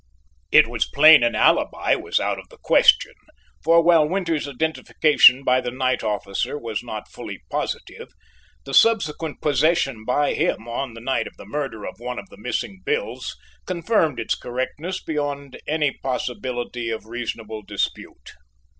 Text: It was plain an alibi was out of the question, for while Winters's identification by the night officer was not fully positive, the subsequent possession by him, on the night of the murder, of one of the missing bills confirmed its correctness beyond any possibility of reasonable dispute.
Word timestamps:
It 0.51 0.65
was 0.65 0.87
plain 0.89 1.21
an 1.21 1.35
alibi 1.35 1.93
was 1.93 2.19
out 2.19 2.39
of 2.39 2.49
the 2.49 2.57
question, 2.57 3.13
for 3.63 3.83
while 3.83 4.09
Winters's 4.09 4.47
identification 4.47 5.43
by 5.43 5.61
the 5.61 5.69
night 5.69 6.03
officer 6.03 6.57
was 6.57 6.81
not 6.81 7.11
fully 7.11 7.43
positive, 7.51 8.09
the 8.65 8.73
subsequent 8.73 9.41
possession 9.41 10.03
by 10.03 10.33
him, 10.33 10.67
on 10.67 10.95
the 10.95 11.01
night 11.01 11.27
of 11.27 11.37
the 11.37 11.45
murder, 11.45 11.85
of 11.85 11.99
one 11.99 12.17
of 12.17 12.29
the 12.29 12.37
missing 12.37 12.81
bills 12.83 13.35
confirmed 13.67 14.19
its 14.19 14.33
correctness 14.33 14.99
beyond 15.03 15.59
any 15.67 15.91
possibility 16.01 16.89
of 16.89 17.05
reasonable 17.05 17.61
dispute. 17.61 18.31